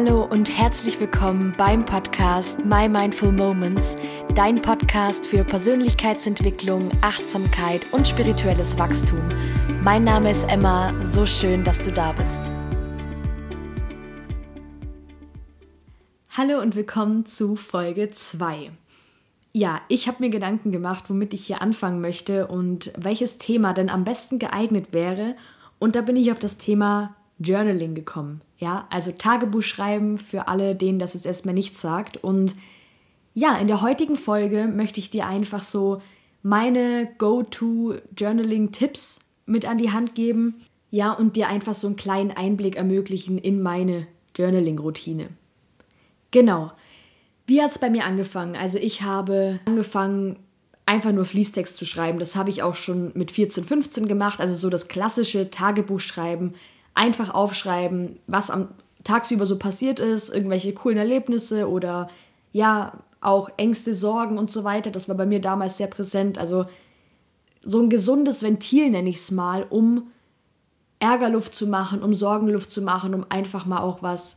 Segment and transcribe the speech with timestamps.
[0.00, 3.96] Hallo und herzlich willkommen beim Podcast My Mindful Moments,
[4.36, 9.20] dein Podcast für Persönlichkeitsentwicklung, Achtsamkeit und spirituelles Wachstum.
[9.82, 12.40] Mein Name ist Emma, so schön, dass du da bist.
[16.30, 18.70] Hallo und willkommen zu Folge 2.
[19.52, 23.90] Ja, ich habe mir Gedanken gemacht, womit ich hier anfangen möchte und welches Thema denn
[23.90, 25.34] am besten geeignet wäre.
[25.80, 28.42] Und da bin ich auf das Thema Journaling gekommen.
[28.58, 32.16] Ja, also Tagebuch schreiben für alle, denen das jetzt erstmal nichts sagt.
[32.16, 32.56] Und
[33.34, 36.02] ja, in der heutigen Folge möchte ich dir einfach so
[36.42, 40.56] meine Go-To-Journaling-Tipps mit an die Hand geben.
[40.90, 45.28] Ja, und dir einfach so einen kleinen Einblick ermöglichen in meine Journaling-Routine.
[46.30, 46.72] Genau.
[47.46, 48.56] Wie hat es bei mir angefangen?
[48.56, 50.38] Also ich habe angefangen,
[50.84, 52.18] einfach nur Fließtext zu schreiben.
[52.18, 54.40] Das habe ich auch schon mit 14, 15 gemacht.
[54.40, 56.54] Also so das klassische Tagebuch schreiben
[56.98, 58.68] einfach aufschreiben, was am
[59.04, 62.10] tagsüber so passiert ist, irgendwelche coolen Erlebnisse oder
[62.52, 64.90] ja, auch Ängste, Sorgen und so weiter.
[64.90, 66.38] Das war bei mir damals sehr präsent.
[66.38, 66.66] Also
[67.62, 70.08] so ein gesundes Ventil nenne ich es mal, um
[70.98, 74.36] Ärgerluft zu machen, um Sorgenluft zu machen, um einfach mal auch was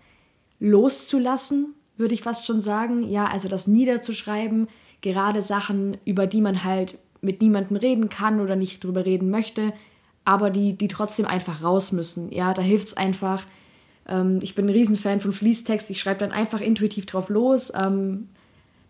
[0.59, 3.09] loszulassen, würde ich fast schon sagen.
[3.09, 4.68] Ja, also das niederzuschreiben,
[5.02, 9.73] gerade Sachen, über die man halt mit niemandem reden kann oder nicht drüber reden möchte,
[10.26, 12.32] aber die, die trotzdem einfach raus müssen.
[12.32, 13.46] Ja, da hilft es einfach.
[14.08, 15.90] Ähm, ich bin ein Riesenfan von Fließtext.
[15.90, 17.72] Ich schreibe dann einfach intuitiv drauf los.
[17.76, 18.30] Ähm,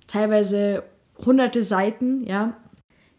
[0.07, 0.83] teilweise
[1.25, 2.57] hunderte Seiten, ja.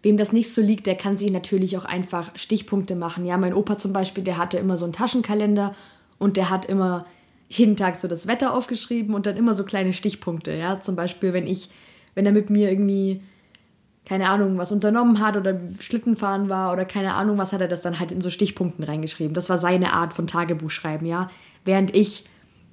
[0.03, 3.25] Wem das nicht so liegt, der kann sich natürlich auch einfach Stichpunkte machen.
[3.25, 5.77] Ja, mein Opa zum Beispiel, der hatte immer so einen Taschenkalender
[6.19, 7.07] und der hat immer
[7.49, 10.53] jeden Tag so das Wetter aufgeschrieben und dann immer so kleine Stichpunkte.
[10.53, 11.69] Ja, zum Beispiel, wenn ich,
[12.15, 13.23] wenn er mit mir irgendwie
[14.05, 17.83] keine Ahnung, was unternommen hat oder Schlittenfahren war oder keine Ahnung, was hat er das
[17.83, 19.35] dann halt in so Stichpunkten reingeschrieben.
[19.35, 21.31] Das war seine Art von Tagebuchschreiben, ja.
[21.65, 22.25] Während ich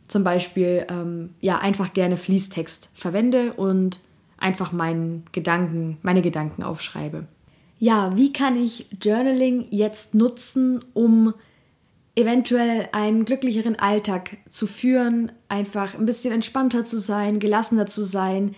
[0.07, 4.01] zum Beispiel ähm, ja einfach gerne Fließtext verwende und
[4.37, 7.25] einfach meinen Gedanken, meine Gedanken aufschreibe.
[7.77, 11.33] Ja, wie kann ich Journaling jetzt nutzen, um
[12.15, 18.55] eventuell einen glücklicheren Alltag zu führen, einfach ein bisschen entspannter zu sein, gelassener zu sein?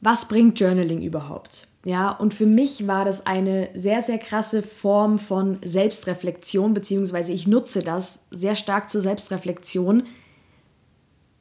[0.00, 1.68] Was bringt Journaling überhaupt?
[1.88, 7.46] Ja, und für mich war das eine sehr, sehr krasse Form von Selbstreflexion, beziehungsweise ich
[7.46, 10.02] nutze das sehr stark zur Selbstreflexion.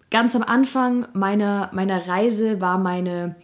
[0.10, 3.36] Ganz am Anfang meiner, meiner Reise war meine,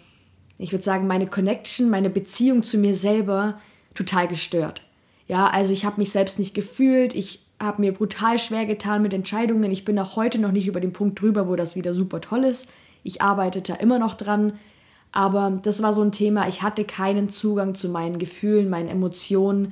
[0.57, 3.59] ich würde sagen, meine Connection, meine Beziehung zu mir selber
[3.95, 4.81] total gestört.
[5.27, 9.13] Ja, also ich habe mich selbst nicht gefühlt, ich habe mir brutal schwer getan mit
[9.13, 9.73] Entscheidungen.
[9.73, 12.45] Ich bin auch heute noch nicht über den Punkt drüber, wo das wieder super toll
[12.45, 12.71] ist.
[13.03, 14.53] Ich arbeite da immer noch dran.
[15.13, 19.71] Aber das war so ein Thema, ich hatte keinen Zugang zu meinen Gefühlen, meinen Emotionen.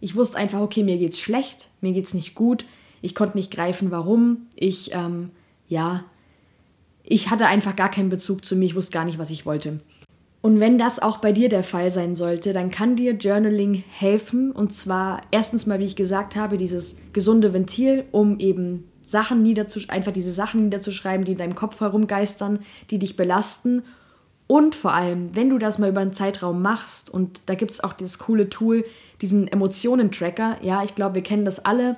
[0.00, 2.64] Ich wusste einfach, okay, mir geht's schlecht, mir geht's nicht gut.
[3.00, 4.48] Ich konnte nicht greifen, warum.
[4.56, 5.30] Ich, ähm,
[5.68, 6.02] ja,
[7.04, 9.80] ich hatte einfach gar keinen Bezug zu mir, ich wusste gar nicht, was ich wollte.
[10.42, 14.50] Und wenn das auch bei dir der Fall sein sollte, dann kann dir Journaling helfen.
[14.50, 19.96] Und zwar erstens mal, wie ich gesagt habe, dieses gesunde Ventil, um eben Sachen niederzuschreiben,
[19.96, 22.58] einfach diese Sachen niederzuschreiben, die in deinem Kopf herumgeistern,
[22.90, 23.82] die dich belasten
[24.50, 27.84] und vor allem, wenn du das mal über einen Zeitraum machst, und da gibt es
[27.84, 28.84] auch dieses coole Tool,
[29.22, 31.96] diesen Emotionen-Tracker, ja, ich glaube, wir kennen das alle,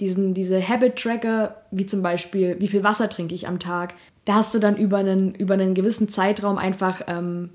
[0.00, 3.92] diesen, diese Habit-Tracker, wie zum Beispiel, wie viel Wasser trinke ich am Tag,
[4.24, 7.50] da hast du dann über einen, über einen gewissen Zeitraum einfach, ähm,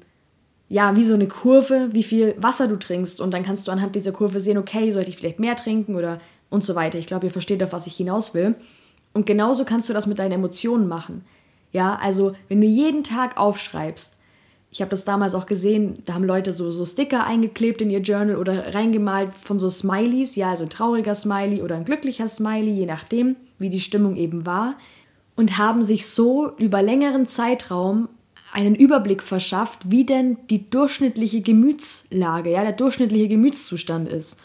[0.70, 3.22] ja, wie so eine Kurve, wie viel Wasser du trinkst.
[3.22, 6.20] Und dann kannst du anhand dieser Kurve sehen, okay, sollte ich vielleicht mehr trinken oder
[6.52, 7.00] und so weiter.
[7.00, 8.54] Ich glaube, ihr versteht, auf was ich hinaus will.
[9.12, 11.26] Und genauso kannst du das mit deinen Emotionen machen.
[11.72, 14.15] Ja, also wenn du jeden Tag aufschreibst,
[14.76, 18.02] ich habe das damals auch gesehen, da haben Leute so, so Sticker eingeklebt in ihr
[18.02, 22.74] Journal oder reingemalt von so Smileys, ja, also ein trauriger Smiley oder ein glücklicher Smiley,
[22.74, 24.76] je nachdem, wie die Stimmung eben war.
[25.38, 28.10] Und haben sich so über längeren Zeitraum
[28.52, 34.38] einen Überblick verschafft, wie denn die durchschnittliche Gemütslage, ja, der durchschnittliche Gemütszustand ist.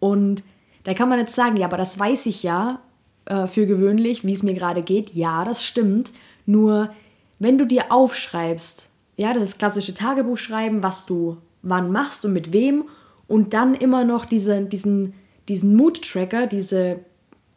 [0.00, 0.42] Und
[0.82, 2.80] da kann man jetzt sagen, ja, aber das weiß ich ja
[3.26, 5.10] äh, für gewöhnlich, wie es mir gerade geht.
[5.14, 6.10] Ja, das stimmt.
[6.44, 6.90] Nur
[7.38, 12.32] wenn du dir aufschreibst, ja, das ist klassische Tagebuch schreiben, was du wann machst und
[12.32, 12.84] mit wem.
[13.28, 15.14] Und dann immer noch diese, diesen,
[15.48, 17.00] diesen Mood-Tracker, diese,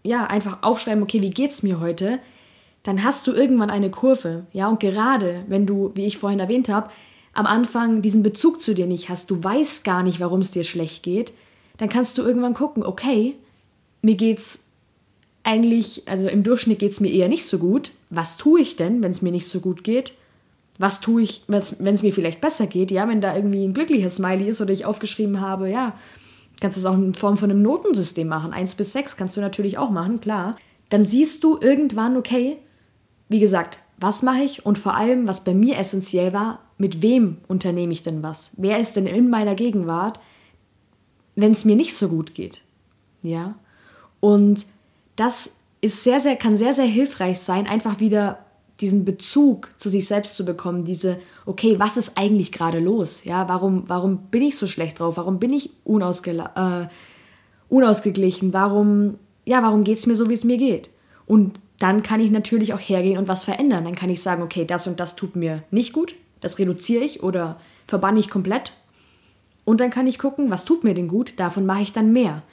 [0.04, 2.20] ja, einfach aufschreiben, okay, wie geht's mir heute?
[2.84, 4.46] Dann hast du irgendwann eine Kurve.
[4.52, 6.90] Ja, und gerade wenn du, wie ich vorhin erwähnt habe,
[7.34, 10.64] am Anfang diesen Bezug zu dir nicht hast, du weißt gar nicht, warum es dir
[10.64, 11.34] schlecht geht,
[11.78, 13.36] dann kannst du irgendwann gucken, okay,
[14.02, 14.66] mir geht's
[15.44, 17.92] eigentlich, also im Durchschnitt geht es mir eher nicht so gut.
[18.10, 20.14] Was tue ich denn, wenn es mir nicht so gut geht?
[20.80, 24.16] Was tue ich, wenn es mir vielleicht besser geht, ja, wenn da irgendwie ein glückliches
[24.16, 25.94] Smiley ist oder ich aufgeschrieben habe, ja,
[26.62, 28.54] kannst du es auch in Form von einem Notensystem machen.
[28.54, 30.56] Eins bis sechs kannst du natürlich auch machen, klar.
[30.90, 32.58] Dann siehst du irgendwann, okay,
[33.28, 37.38] wie gesagt, was mache ich und vor allem, was bei mir essentiell war, mit wem
[37.50, 38.52] unternehme ich denn was?
[38.56, 40.22] Wer ist denn in meiner Gegenwart,
[41.36, 42.62] wenn es mir nicht so gut geht?
[43.22, 43.56] Ja?
[44.22, 44.66] Und
[45.18, 48.40] das ist sehr, sehr, kann sehr, sehr hilfreich sein, einfach wieder
[48.82, 53.26] diesen Bezug zu sich selbst zu bekommen, diese, okay, was ist eigentlich gerade los?
[53.26, 55.18] Ja, warum, warum bin ich so schlecht drauf?
[55.18, 56.88] Warum bin ich unausgela äh,
[57.68, 58.54] unausgeglichen?
[58.54, 59.16] Warum,
[59.46, 60.90] ja, warum geht es mir so, wie es mir geht?
[61.26, 63.86] Und dann kann ich natürlich auch hergehen und was verändern.
[63.86, 67.24] Dann kann ich sagen, okay, das und das tut mir nicht gut, das reduziere ich
[67.24, 68.74] oder verbanne ich komplett.
[69.66, 72.44] Und dann kann ich gucken, was tut mir denn gut, davon mache ich dann mehr.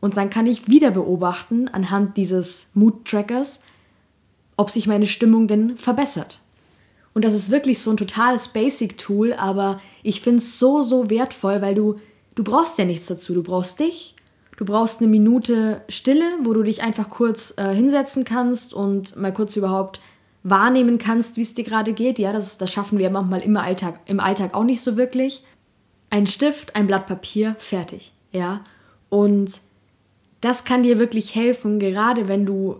[0.00, 3.62] Und dann kann ich wieder beobachten anhand dieses Mood-Trackers,
[4.60, 6.38] ob sich meine Stimmung denn verbessert.
[7.14, 11.62] Und das ist wirklich so ein totales Basic-Tool, aber ich finde es so, so wertvoll,
[11.62, 11.98] weil du,
[12.34, 13.32] du brauchst ja nichts dazu.
[13.32, 14.16] Du brauchst dich,
[14.58, 19.32] du brauchst eine Minute Stille, wo du dich einfach kurz äh, hinsetzen kannst und mal
[19.32, 20.00] kurz überhaupt
[20.42, 22.18] wahrnehmen kannst, wie es dir gerade geht.
[22.18, 25.42] Ja, das, das schaffen wir manchmal im Alltag, im Alltag auch nicht so wirklich.
[26.10, 28.12] Ein Stift, ein Blatt Papier, fertig.
[28.30, 28.62] Ja,
[29.08, 29.58] und
[30.42, 32.76] das kann dir wirklich helfen, gerade wenn du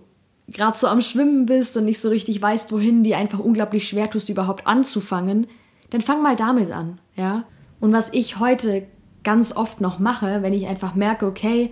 [0.50, 4.10] gerade so am Schwimmen bist und nicht so richtig weißt, wohin, die einfach unglaublich schwer
[4.10, 5.46] tust, überhaupt anzufangen,
[5.90, 7.44] dann fang mal damit an, ja.
[7.80, 8.86] Und was ich heute
[9.24, 11.70] ganz oft noch mache, wenn ich einfach merke, okay,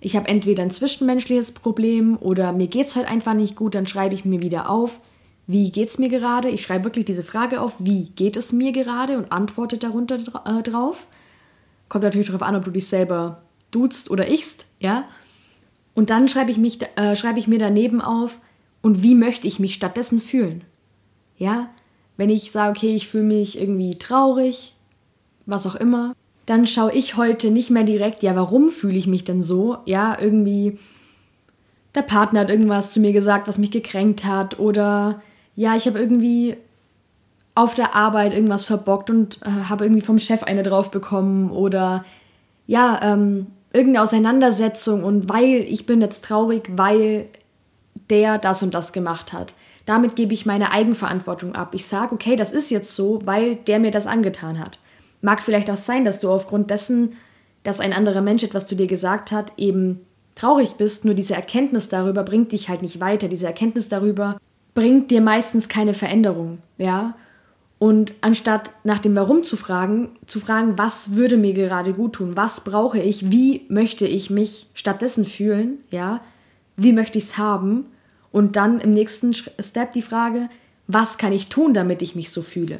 [0.00, 3.86] ich habe entweder ein zwischenmenschliches Problem oder mir geht es heute einfach nicht gut, dann
[3.86, 5.00] schreibe ich mir wieder auf,
[5.46, 6.48] wie geht es mir gerade?
[6.48, 10.62] Ich schreibe wirklich diese Frage auf, wie geht es mir gerade und antworte darunter äh,
[10.62, 11.06] drauf.
[11.88, 15.04] Kommt natürlich darauf an, ob du dich selber duzt oder ichst, ja.
[15.94, 18.40] Und dann schreibe ich, mich, äh, schreibe ich mir daneben auf,
[18.82, 20.62] und wie möchte ich mich stattdessen fühlen?
[21.38, 21.70] Ja,
[22.16, 24.74] wenn ich sage, okay, ich fühle mich irgendwie traurig,
[25.46, 26.14] was auch immer,
[26.46, 29.78] dann schaue ich heute nicht mehr direkt, ja, warum fühle ich mich denn so?
[29.86, 30.78] Ja, irgendwie,
[31.94, 35.22] der Partner hat irgendwas zu mir gesagt, was mich gekränkt hat, oder
[35.56, 36.56] ja, ich habe irgendwie
[37.54, 42.04] auf der Arbeit irgendwas verbockt und äh, habe irgendwie vom Chef eine drauf bekommen, oder
[42.66, 47.26] ja, ähm, irgendeine Auseinandersetzung und weil ich bin jetzt traurig, weil
[48.08, 49.54] der das und das gemacht hat.
[49.84, 51.74] Damit gebe ich meine Eigenverantwortung ab.
[51.74, 54.78] Ich sage, okay, das ist jetzt so, weil der mir das angetan hat.
[55.20, 57.16] Mag vielleicht auch sein, dass du aufgrund dessen,
[57.64, 60.00] dass ein anderer Mensch etwas zu dir gesagt hat, eben
[60.34, 63.28] traurig bist, nur diese Erkenntnis darüber bringt dich halt nicht weiter.
[63.28, 64.38] Diese Erkenntnis darüber
[64.74, 67.14] bringt dir meistens keine Veränderung, ja?
[67.84, 72.34] Und anstatt nach dem Warum zu fragen, zu fragen, was würde mir gerade gut tun,
[72.34, 76.22] was brauche ich, wie möchte ich mich stattdessen fühlen, ja,
[76.78, 77.84] wie möchte ich es haben?
[78.32, 80.48] Und dann im nächsten Step die Frage,
[80.86, 82.78] was kann ich tun, damit ich mich so fühle.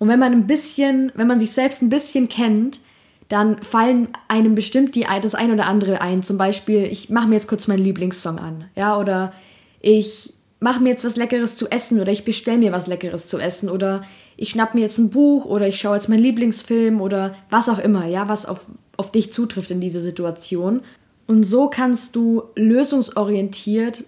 [0.00, 2.80] Und wenn man ein bisschen, wenn man sich selbst ein bisschen kennt,
[3.28, 6.24] dann fallen einem bestimmt die, das ein oder andere ein.
[6.24, 9.32] Zum Beispiel, ich mache mir jetzt kurz meinen Lieblingssong an, ja, oder
[9.80, 13.38] ich mache mir jetzt was Leckeres zu essen oder ich bestelle mir was Leckeres zu
[13.38, 14.02] essen oder
[14.36, 17.80] ich schnapp mir jetzt ein Buch oder ich schaue jetzt meinen Lieblingsfilm oder was auch
[17.80, 18.66] immer, ja, was auf,
[18.96, 20.82] auf dich zutrifft in dieser Situation.
[21.26, 24.04] Und so kannst du lösungsorientiert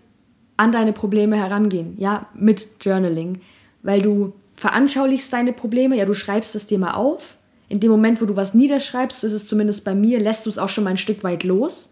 [0.56, 3.40] an deine Probleme herangehen, ja, mit Journaling,
[3.82, 7.36] weil du veranschaulichst deine Probleme, ja, du schreibst es dir mal auf.
[7.68, 10.50] In dem Moment, wo du was niederschreibst, so ist es zumindest bei mir, lässt du
[10.50, 11.90] es auch schon mal ein Stück weit los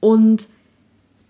[0.00, 0.48] und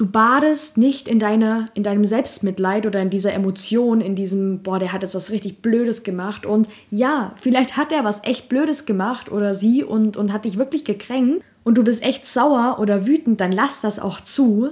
[0.03, 4.81] du badest nicht in, deiner, in deinem Selbstmitleid oder in dieser Emotion, in diesem, boah,
[4.81, 6.45] der hat jetzt was richtig Blödes gemacht.
[6.45, 10.59] Und ja, vielleicht hat er was echt Blödes gemacht oder sie und, und hat dich
[10.59, 14.71] wirklich gekränkt und du bist echt sauer oder wütend, dann lass das auch zu.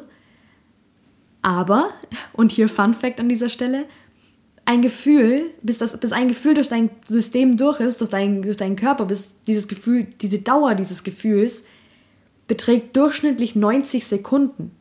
[1.42, 1.90] Aber,
[2.32, 3.84] und hier Fun Fact an dieser Stelle,
[4.64, 8.56] ein Gefühl, bis, das, bis ein Gefühl durch dein System durch ist, durch, dein, durch
[8.56, 11.62] deinen Körper, bis dieses Gefühl, diese Dauer dieses Gefühls
[12.48, 14.72] beträgt durchschnittlich 90 Sekunden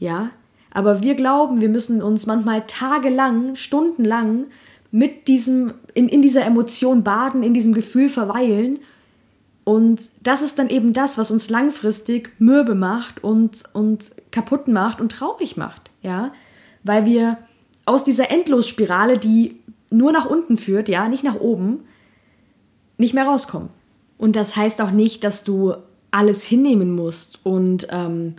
[0.00, 0.30] ja.
[0.72, 4.48] Aber wir glauben, wir müssen uns manchmal tagelang, stundenlang
[4.90, 8.80] mit diesem, in, in dieser Emotion baden, in diesem Gefühl verweilen.
[9.62, 15.00] Und das ist dann eben das, was uns langfristig mürbe macht und, und kaputt macht
[15.00, 16.32] und traurig macht, ja.
[16.82, 17.38] Weil wir
[17.84, 21.84] aus dieser Endlosspirale, die nur nach unten führt, ja, nicht nach oben,
[22.96, 23.68] nicht mehr rauskommen.
[24.18, 25.74] Und das heißt auch nicht, dass du
[26.10, 28.36] alles hinnehmen musst und ähm,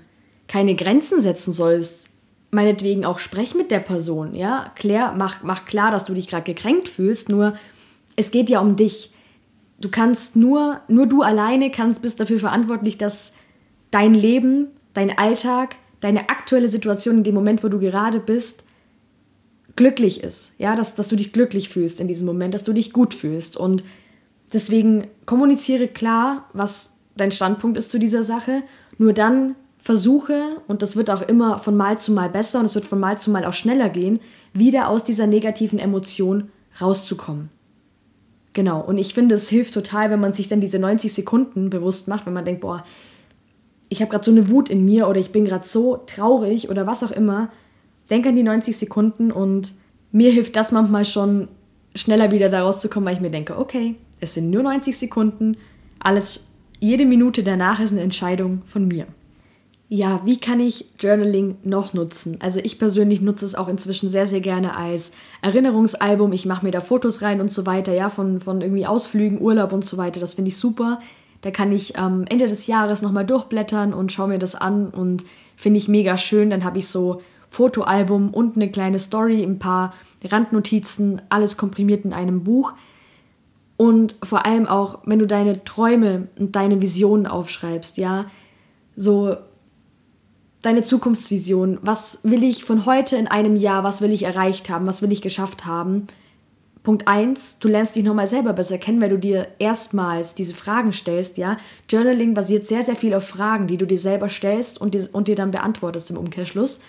[0.51, 2.09] keine Grenzen setzen sollst.
[2.51, 4.73] Meinetwegen auch sprech mit der Person, ja.
[4.75, 7.53] Klär, mach, mach klar, dass du dich gerade gekränkt fühlst, nur
[8.17, 9.13] es geht ja um dich.
[9.79, 13.31] Du kannst nur, nur du alleine kannst, bist dafür verantwortlich, dass
[13.91, 18.65] dein Leben, dein Alltag, deine aktuelle Situation in dem Moment, wo du gerade bist,
[19.77, 20.51] glücklich ist.
[20.57, 23.55] Ja, dass, dass du dich glücklich fühlst in diesem Moment, dass du dich gut fühlst.
[23.55, 23.85] Und
[24.51, 28.63] deswegen kommuniziere klar, was dein Standpunkt ist zu dieser Sache.
[28.97, 32.75] Nur dann versuche, und das wird auch immer von Mal zu Mal besser und es
[32.75, 34.19] wird von Mal zu Mal auch schneller gehen,
[34.53, 37.49] wieder aus dieser negativen Emotion rauszukommen.
[38.53, 42.07] Genau, und ich finde, es hilft total, wenn man sich dann diese 90 Sekunden bewusst
[42.07, 42.83] macht, wenn man denkt, boah,
[43.89, 46.85] ich habe gerade so eine Wut in mir oder ich bin gerade so traurig oder
[46.85, 47.51] was auch immer.
[48.09, 49.73] Denk an die 90 Sekunden und
[50.11, 51.47] mir hilft das manchmal schon,
[51.95, 55.57] schneller wieder da rauszukommen, weil ich mir denke, okay, es sind nur 90 Sekunden,
[55.99, 56.47] alles,
[56.79, 59.07] jede Minute danach ist eine Entscheidung von mir.
[59.93, 62.37] Ja, wie kann ich Journaling noch nutzen?
[62.39, 66.31] Also ich persönlich nutze es auch inzwischen sehr, sehr gerne als Erinnerungsalbum.
[66.31, 69.73] Ich mache mir da Fotos rein und so weiter, ja, von, von irgendwie Ausflügen, Urlaub
[69.73, 70.21] und so weiter.
[70.21, 70.99] Das finde ich super.
[71.41, 75.25] Da kann ich am Ende des Jahres nochmal durchblättern und schaue mir das an und
[75.57, 76.49] finde ich mega schön.
[76.49, 79.93] Dann habe ich so Fotoalbum und eine kleine Story, ein paar
[80.23, 82.71] Randnotizen, alles komprimiert in einem Buch.
[83.75, 88.27] Und vor allem auch, wenn du deine Träume und deine Visionen aufschreibst, ja,
[88.95, 89.35] so
[90.61, 91.79] deine Zukunftsvision.
[91.81, 95.11] Was will ich von heute in einem Jahr, was will ich erreicht haben, was will
[95.11, 96.07] ich geschafft haben?
[96.83, 100.91] Punkt 1, du lernst dich nochmal selber besser kennen, weil du dir erstmals diese Fragen
[100.91, 101.57] stellst, ja.
[101.87, 105.27] Journaling basiert sehr, sehr viel auf Fragen, die du dir selber stellst und dir, und
[105.27, 106.81] dir dann beantwortest im Umkehrschluss.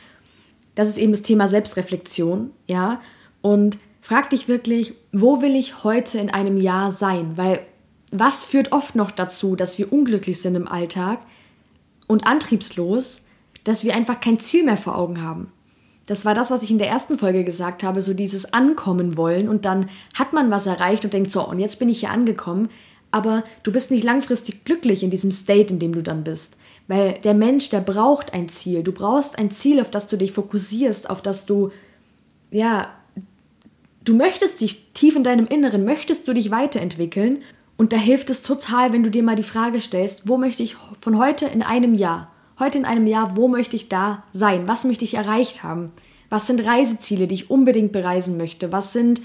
[0.75, 3.03] Das ist eben das Thema Selbstreflexion, ja.
[3.43, 7.37] Und frag dich wirklich, wo will ich heute in einem Jahr sein?
[7.37, 7.61] Weil
[8.11, 11.19] was führt oft noch dazu, dass wir unglücklich sind im Alltag
[12.07, 13.27] und antriebslos,
[13.65, 15.53] dass wir einfach kein Ziel mehr vor Augen haben.
[16.07, 19.49] Das war das, was ich in der ersten Folge gesagt habe, so dieses Ankommen wollen
[19.49, 22.69] und dann hat man was erreicht und denkt, so, und jetzt bin ich hier angekommen,
[23.13, 26.57] aber du bist nicht langfristig glücklich in diesem State, in dem du dann bist.
[26.89, 28.83] Weil der Mensch, der braucht ein Ziel.
[28.83, 31.71] Du brauchst ein Ziel, auf das du dich fokussierst, auf das du,
[32.51, 32.89] ja,
[34.03, 37.43] du möchtest dich tief in deinem Inneren, möchtest du dich weiterentwickeln.
[37.77, 40.77] Und da hilft es total, wenn du dir mal die Frage stellst, wo möchte ich
[41.01, 42.32] von heute in einem Jahr,
[42.63, 44.69] heute in einem Jahr, wo möchte ich da sein?
[44.69, 45.93] Was möchte ich erreicht haben?
[46.31, 48.73] Was sind Reiseziele, die ich unbedingt bereisen möchte?
[48.73, 49.21] Was sind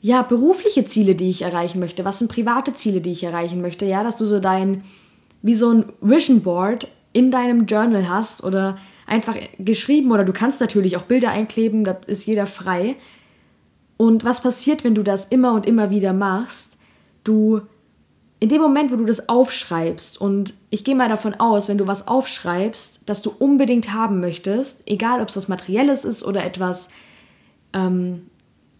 [0.00, 2.04] ja berufliche Ziele, die ich erreichen möchte?
[2.04, 3.86] Was sind private Ziele, die ich erreichen möchte?
[3.86, 4.82] Ja, dass du so dein
[5.40, 10.60] wie so ein Vision Board in deinem Journal hast oder einfach geschrieben oder du kannst
[10.60, 12.96] natürlich auch Bilder einkleben, da ist jeder frei.
[13.96, 16.76] Und was passiert, wenn du das immer und immer wieder machst?
[17.24, 17.62] Du
[18.42, 21.86] in dem Moment, wo du das aufschreibst, und ich gehe mal davon aus, wenn du
[21.86, 26.88] was aufschreibst, das du unbedingt haben möchtest, egal ob es was Materielles ist oder etwas,
[27.72, 28.26] ähm,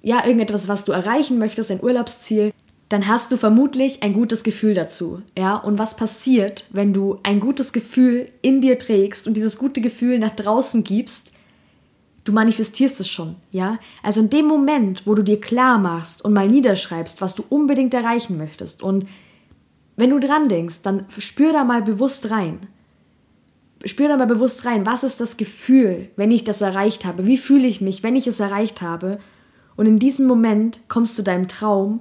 [0.02, 2.50] ja, irgendetwas, was du erreichen möchtest, ein Urlaubsziel,
[2.88, 5.22] dann hast du vermutlich ein gutes Gefühl dazu.
[5.38, 9.80] Ja, und was passiert, wenn du ein gutes Gefühl in dir trägst und dieses gute
[9.80, 11.30] Gefühl nach draußen gibst?
[12.24, 13.78] Du manifestierst es schon, ja?
[14.02, 17.94] Also in dem Moment, wo du dir klar machst und mal niederschreibst, was du unbedingt
[17.94, 19.06] erreichen möchtest und
[20.02, 22.66] wenn du dran denkst, dann spür da mal bewusst rein.
[23.84, 27.24] Spür da mal bewusst rein, was ist das Gefühl, wenn ich das erreicht habe?
[27.24, 29.20] Wie fühle ich mich, wenn ich es erreicht habe?
[29.76, 32.00] Und in diesem Moment kommst du deinem Traum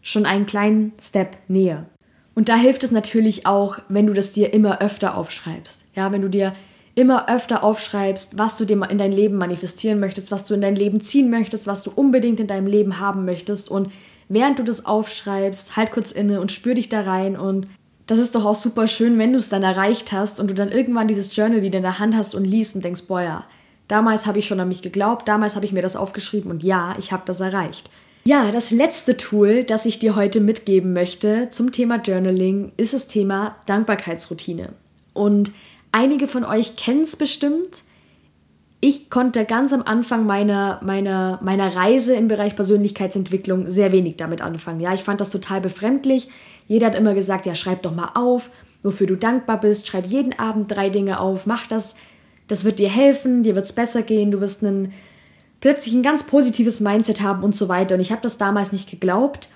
[0.00, 1.84] schon einen kleinen Step näher.
[2.34, 5.84] Und da hilft es natürlich auch, wenn du das dir immer öfter aufschreibst.
[5.94, 6.54] Ja, wenn du dir
[6.94, 10.74] immer öfter aufschreibst, was du dir in dein Leben manifestieren möchtest, was du in dein
[10.74, 13.92] Leben ziehen möchtest, was du unbedingt in deinem Leben haben möchtest und
[14.32, 17.66] während du das aufschreibst, halt kurz inne und spür dich da rein und
[18.06, 20.72] das ist doch auch super schön, wenn du es dann erreicht hast und du dann
[20.72, 23.44] irgendwann dieses Journal wieder in der Hand hast und liest und denkst, boah ja,
[23.88, 26.94] damals habe ich schon an mich geglaubt, damals habe ich mir das aufgeschrieben und ja,
[26.98, 27.90] ich habe das erreicht.
[28.24, 33.08] Ja, das letzte Tool, das ich dir heute mitgeben möchte zum Thema Journaling, ist das
[33.08, 34.70] Thema Dankbarkeitsroutine.
[35.12, 35.50] Und
[35.90, 37.82] einige von euch kennen es bestimmt
[38.84, 44.40] ich konnte ganz am Anfang meiner, meiner, meiner Reise im Bereich Persönlichkeitsentwicklung sehr wenig damit
[44.42, 44.80] anfangen.
[44.80, 46.28] Ja, ich fand das total befremdlich.
[46.66, 48.50] Jeder hat immer gesagt, ja, schreib doch mal auf,
[48.82, 49.86] wofür du dankbar bist.
[49.86, 51.94] Schreib jeden Abend drei Dinge auf, mach das.
[52.48, 54.92] Das wird dir helfen, dir wird es besser gehen, du wirst einen,
[55.60, 57.94] plötzlich ein ganz positives Mindset haben und so weiter.
[57.94, 59.48] Und ich habe das damals nicht geglaubt,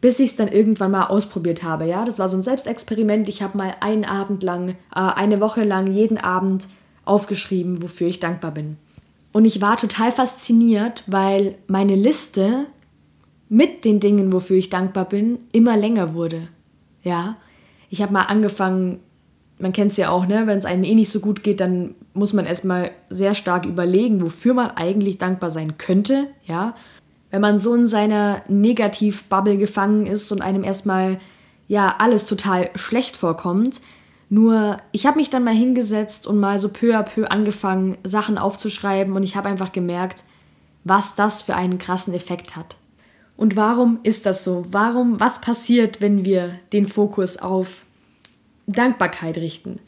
[0.00, 1.84] bis ich es dann irgendwann mal ausprobiert habe.
[1.84, 3.28] Ja, das war so ein Selbstexperiment.
[3.28, 6.66] Ich habe mal einen Abend lang, äh, eine Woche lang jeden Abend
[7.10, 8.76] aufgeschrieben, wofür ich dankbar bin.
[9.32, 12.66] Und ich war total fasziniert, weil meine Liste
[13.48, 16.48] mit den Dingen, wofür ich dankbar bin, immer länger wurde.
[17.02, 17.36] Ja,
[17.90, 19.00] ich habe mal angefangen,
[19.58, 21.94] man kennt es ja auch, ne, wenn es einem eh nicht so gut geht, dann
[22.14, 26.74] muss man erstmal sehr stark überlegen, wofür man eigentlich dankbar sein könnte, ja.
[27.30, 31.20] Wenn man so in seiner Negativ-Bubble gefangen ist und einem erstmal
[31.68, 33.80] ja alles total schlecht vorkommt,
[34.30, 38.38] nur ich habe mich dann mal hingesetzt und mal so peu à peu angefangen, Sachen
[38.38, 40.24] aufzuschreiben und ich habe einfach gemerkt,
[40.84, 42.78] was das für einen krassen Effekt hat.
[43.36, 44.64] Und warum ist das so?
[44.70, 47.84] Warum, was passiert, wenn wir den Fokus auf
[48.66, 49.80] Dankbarkeit richten?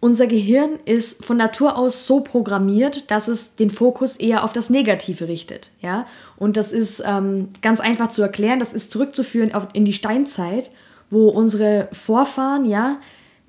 [0.00, 4.70] unser Gehirn ist von Natur aus so programmiert, dass es den Fokus eher auf das
[4.70, 5.72] Negative richtet.
[5.82, 6.06] Ja?
[6.38, 8.58] Und das ist ähm, ganz einfach zu erklären.
[8.58, 10.72] Das ist zurückzuführen auf, in die Steinzeit,
[11.10, 12.98] wo unsere Vorfahren, ja,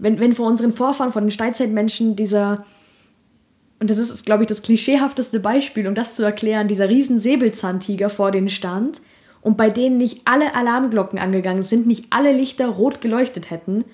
[0.02, 2.66] wenn, wenn vor unseren Vorfahren, vor den Steinzeitmenschen dieser,
[3.80, 8.10] und das ist, glaube ich, das klischeehafteste Beispiel, um das zu erklären, dieser riesen Säbelzahntiger
[8.10, 9.02] vor denen stand
[9.42, 13.86] und bei denen nicht alle Alarmglocken angegangen sind, nicht alle Lichter rot geleuchtet hätten,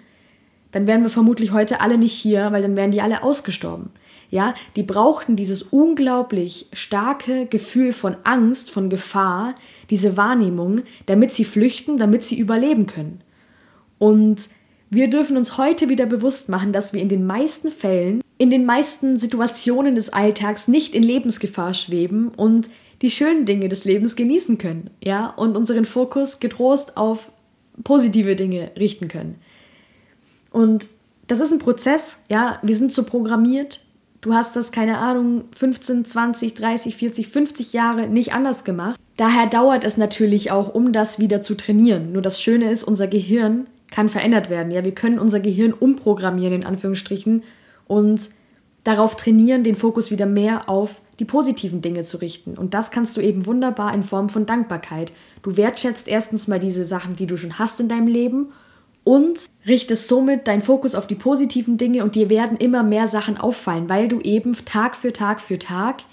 [0.71, 3.89] dann wären wir vermutlich heute alle nicht hier, weil dann wären die alle ausgestorben.
[4.29, 9.55] Ja, die brauchten dieses unglaublich starke Gefühl von Angst, von Gefahr,
[9.89, 13.21] diese Wahrnehmung, damit sie flüchten, damit sie überleben können.
[13.99, 14.49] Und
[14.89, 18.65] wir dürfen uns heute wieder bewusst machen, dass wir in den meisten Fällen, in den
[18.65, 22.69] meisten Situationen des Alltags nicht in Lebensgefahr schweben und
[23.01, 27.31] die schönen Dinge des Lebens genießen können, ja, und unseren Fokus getrost auf
[27.83, 29.35] positive Dinge richten können.
[30.51, 30.87] Und
[31.27, 33.81] das ist ein Prozess, ja, wir sind so programmiert.
[34.21, 38.99] Du hast das, keine Ahnung, 15, 20, 30, 40, 50 Jahre nicht anders gemacht.
[39.17, 42.13] Daher dauert es natürlich auch, um das wieder zu trainieren.
[42.13, 44.71] Nur das Schöne ist, unser Gehirn kann verändert werden.
[44.71, 47.43] Ja, wir können unser Gehirn umprogrammieren, in Anführungsstrichen,
[47.87, 48.29] und
[48.83, 52.57] darauf trainieren, den Fokus wieder mehr auf die positiven Dinge zu richten.
[52.57, 55.11] Und das kannst du eben wunderbar in Form von Dankbarkeit.
[55.41, 58.51] Du wertschätzt erstens mal diese Sachen, die du schon hast in deinem Leben
[59.03, 63.37] und richtest somit deinen Fokus auf die positiven Dinge und dir werden immer mehr Sachen
[63.37, 66.03] auffallen, weil du eben Tag für Tag für Tag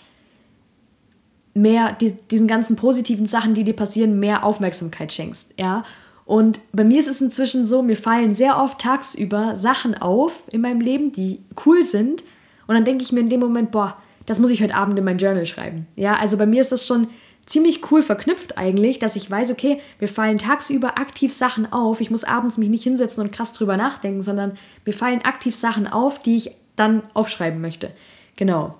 [1.54, 5.84] mehr die, diesen ganzen positiven Sachen, die dir passieren, mehr Aufmerksamkeit schenkst, ja?
[6.26, 10.62] Und bei mir ist es inzwischen so, mir fallen sehr oft tagsüber Sachen auf in
[10.62, 12.22] meinem Leben, die cool sind
[12.66, 15.04] und dann denke ich mir in dem Moment, boah, das muss ich heute Abend in
[15.04, 15.86] mein Journal schreiben.
[15.96, 17.08] Ja, also bei mir ist das schon
[17.46, 22.00] ziemlich cool verknüpft eigentlich, dass ich weiß, okay, mir fallen tagsüber aktiv Sachen auf.
[22.00, 25.86] Ich muss abends mich nicht hinsetzen und krass drüber nachdenken, sondern mir fallen aktiv Sachen
[25.86, 27.90] auf, die ich dann aufschreiben möchte.
[28.36, 28.76] Genau.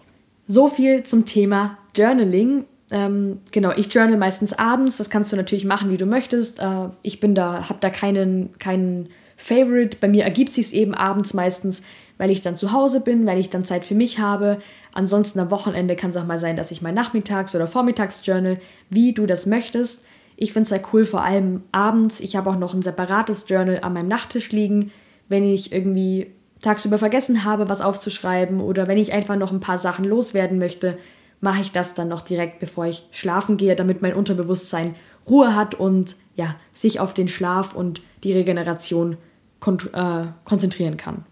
[0.47, 2.65] So viel zum Thema Journaling.
[2.91, 4.99] Ähm, genau, ich journal meistens abends.
[4.99, 6.61] Das kannst du natürlich machen, wie du möchtest.
[6.61, 9.99] Äh, ich bin da, habe da keinen, keinen Favorite.
[10.01, 11.83] Bei mir ergibt sich eben abends meistens,
[12.19, 14.59] weil ich dann zu Hause bin, weil ich dann Zeit für mich habe.
[14.93, 18.59] Ansonsten am Wochenende kann es auch mal sein, dass ich mein Nachmittags- oder Vormittagsjournal,
[18.91, 20.05] wie du das möchtest.
[20.37, 22.21] Ich finde es sehr cool, vor allem abends.
[22.21, 24.91] Ich habe auch noch ein separates Journal an meinem Nachttisch liegen,
[25.29, 26.29] wenn ich irgendwie
[26.61, 30.97] tagsüber vergessen habe, was aufzuschreiben oder wenn ich einfach noch ein paar Sachen loswerden möchte,
[31.41, 34.95] mache ich das dann noch direkt, bevor ich schlafen gehe, damit mein Unterbewusstsein
[35.29, 39.17] Ruhe hat und ja, sich auf den Schlaf und die Regeneration
[39.61, 41.25] kon äh, konzentrieren kann.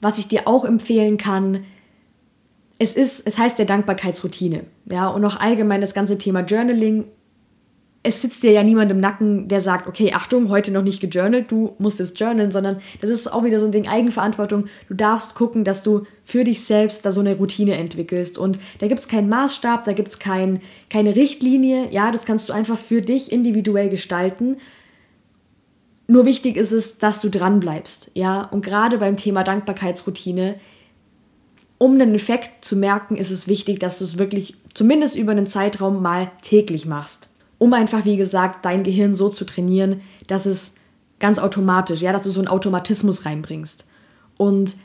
[0.00, 1.64] Was ich dir auch empfehlen kann,
[2.78, 7.04] es ist, es heißt ja Dankbarkeitsroutine, ja, und auch allgemein das ganze Thema Journaling.
[8.08, 11.50] Es sitzt dir ja niemand im Nacken, der sagt, okay, Achtung, heute noch nicht gejournalt,
[11.50, 14.66] du musst es journalen, sondern das ist auch wieder so ein Ding Eigenverantwortung.
[14.88, 18.38] Du darfst gucken, dass du für dich selbst da so eine Routine entwickelst.
[18.38, 21.90] Und da gibt es keinen Maßstab, da gibt es kein, keine Richtlinie.
[21.90, 24.58] Ja, das kannst du einfach für dich individuell gestalten.
[26.06, 28.42] Nur wichtig ist es, dass du dran bleibst, ja.
[28.42, 30.60] Und gerade beim Thema Dankbarkeitsroutine,
[31.78, 35.46] um einen Effekt zu merken, ist es wichtig, dass du es wirklich zumindest über einen
[35.46, 37.30] Zeitraum mal täglich machst.
[37.58, 40.74] Um einfach, wie gesagt, dein Gehirn so zu trainieren, dass es
[41.18, 43.86] ganz automatisch, ja, dass du so einen Automatismus reinbringst.
[44.36, 44.76] Und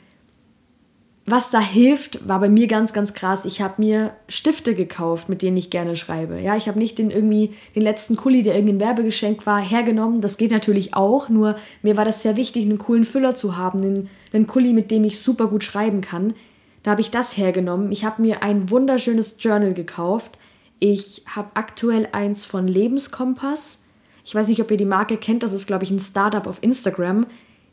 [1.24, 3.44] was da hilft, war bei mir ganz, ganz krass.
[3.44, 6.40] Ich habe mir Stifte gekauft, mit denen ich gerne schreibe.
[6.40, 10.20] Ja, ich habe nicht den irgendwie den letzten Kuli, der irgendein Werbegeschenk war, hergenommen.
[10.20, 11.28] Das geht natürlich auch.
[11.28, 14.90] Nur mir war das sehr wichtig, einen coolen Füller zu haben, einen, einen Kuli, mit
[14.90, 16.34] dem ich super gut schreiben kann.
[16.82, 17.92] Da habe ich das hergenommen.
[17.92, 20.36] Ich habe mir ein wunderschönes Journal gekauft.
[20.84, 23.82] Ich habe aktuell eins von Lebenskompass.
[24.24, 25.42] Ich weiß nicht, ob ihr die Marke kennt.
[25.42, 27.26] Das ist, glaube ich, ein Startup auf Instagram.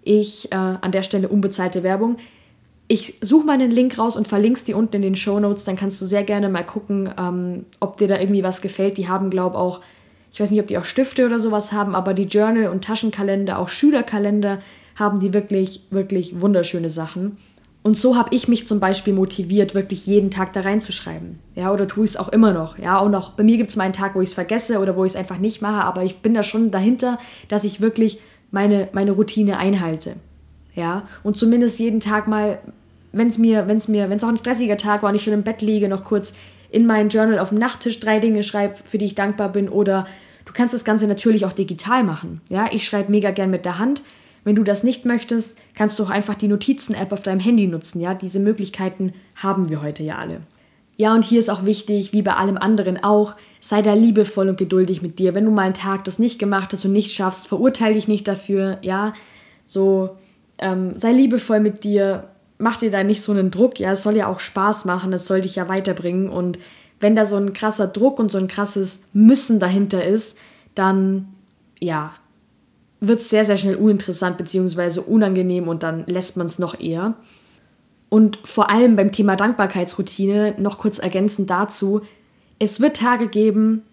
[0.03, 2.17] Ich äh, an der Stelle unbezahlte Werbung
[2.91, 5.63] ich suche mal einen Link raus und verlink's dir unten in den Show Notes.
[5.63, 8.97] Dann kannst du sehr gerne mal gucken, ähm, ob dir da irgendwie was gefällt.
[8.97, 9.81] Die haben, glaube ich, auch,
[10.33, 13.59] ich weiß nicht, ob die auch Stifte oder sowas haben, aber die Journal und Taschenkalender,
[13.59, 14.59] auch Schülerkalender,
[14.95, 17.37] haben die wirklich, wirklich wunderschöne Sachen.
[17.81, 21.39] Und so habe ich mich zum Beispiel motiviert, wirklich jeden Tag da reinzuschreiben.
[21.55, 22.77] Ja, oder tue ich es auch immer noch.
[22.77, 24.95] Ja, und auch bei mir gibt es mal einen Tag, wo ich es vergesse oder
[24.95, 28.19] wo ich es einfach nicht mache, aber ich bin da schon dahinter, dass ich wirklich
[28.51, 30.15] meine, meine Routine einhalte.
[30.75, 32.59] Ja, und zumindest jeden Tag mal
[33.11, 35.23] wenn es mir, wenn es mir, wenn es auch ein stressiger Tag war und ich
[35.23, 36.33] schon im Bett liege, noch kurz
[36.69, 39.69] in mein Journal auf dem Nachttisch drei Dinge schreibe, für die ich dankbar bin.
[39.69, 40.05] Oder
[40.45, 42.41] du kannst das Ganze natürlich auch digital machen.
[42.49, 44.03] Ja, ich schreibe mega gern mit der Hand.
[44.43, 47.99] Wenn du das nicht möchtest, kannst du auch einfach die Notizen-App auf deinem Handy nutzen.
[47.99, 50.41] Ja, diese Möglichkeiten haben wir heute ja alle.
[50.97, 54.57] Ja, und hier ist auch wichtig, wie bei allem anderen auch, sei da liebevoll und
[54.57, 55.33] geduldig mit dir.
[55.35, 58.27] Wenn du mal einen Tag das nicht gemacht hast und nicht schaffst, verurteile dich nicht
[58.27, 58.79] dafür.
[58.81, 59.13] Ja,
[59.63, 60.17] so
[60.57, 63.79] ähm, sei liebevoll mit dir mach dir da nicht so einen Druck.
[63.79, 66.29] Ja, es soll ja auch Spaß machen, es soll dich ja weiterbringen.
[66.29, 66.59] Und
[66.99, 70.37] wenn da so ein krasser Druck und so ein krasses Müssen dahinter ist,
[70.75, 71.29] dann
[71.79, 72.13] ja,
[73.01, 74.99] wird es sehr, sehr schnell uninteressant bzw.
[75.01, 77.15] unangenehm und dann lässt man es noch eher.
[78.09, 82.01] Und vor allem beim Thema Dankbarkeitsroutine noch kurz ergänzend dazu,
[82.57, 83.83] es wird Tage geben,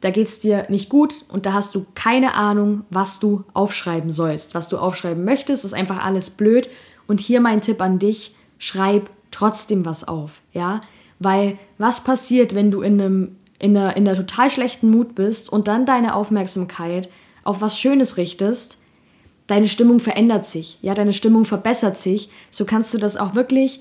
[0.00, 4.10] da geht es dir nicht gut und da hast du keine Ahnung, was du aufschreiben
[4.10, 4.54] sollst.
[4.54, 6.68] Was du aufschreiben möchtest, ist einfach alles blöd.
[7.06, 10.80] Und hier mein Tipp an dich, schreib trotzdem was auf, ja?
[11.18, 15.52] Weil was passiert, wenn du in einem in einer, in einer total schlechten Mut bist
[15.52, 17.08] und dann deine Aufmerksamkeit
[17.48, 18.76] auf was Schönes richtest,
[19.46, 23.80] deine Stimmung verändert sich, ja, deine Stimmung verbessert sich, so kannst du das auch wirklich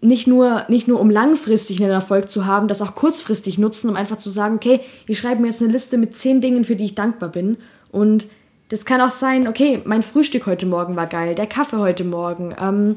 [0.00, 3.96] nicht nur, nicht nur um langfristig einen Erfolg zu haben, das auch kurzfristig nutzen, um
[3.96, 6.84] einfach zu sagen, okay, ich schreibe mir jetzt eine Liste mit zehn Dingen, für die
[6.84, 7.58] ich dankbar bin.
[7.92, 8.26] Und
[8.68, 12.54] das kann auch sein, okay, mein Frühstück heute Morgen war geil, der Kaffee heute Morgen,
[12.58, 12.96] ähm,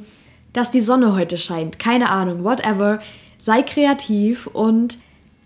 [0.54, 3.00] dass die Sonne heute scheint, keine Ahnung, whatever.
[3.38, 5.00] Sei kreativ und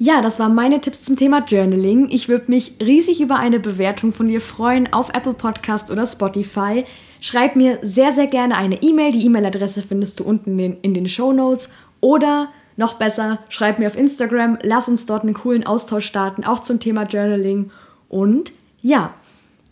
[0.04, 2.10] ja, das waren meine Tipps zum Thema Journaling.
[2.10, 6.86] Ich würde mich riesig über eine Bewertung von dir freuen auf Apple Podcast oder Spotify.
[7.20, 9.12] Schreib mir sehr, sehr gerne eine E-Mail.
[9.12, 11.70] Die E-Mail-Adresse findest du unten in den, in den Show Notes.
[12.00, 14.58] Oder noch besser, schreib mir auf Instagram.
[14.64, 17.70] Lass uns dort einen coolen Austausch starten, auch zum Thema Journaling.
[18.10, 19.14] Und ja,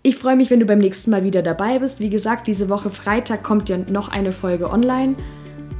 [0.04, 2.02] ich freue mich, wenn du beim nächsten Mal wieder dabei bist.
[2.02, 5.16] Wie gesagt, diese Woche Freitag kommt ja noch eine Folge online.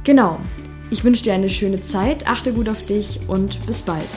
[0.02, 0.40] Genau.
[0.90, 4.08] Ich wünsche dir eine schöne Zeit, achte gut auf dich und bis bald.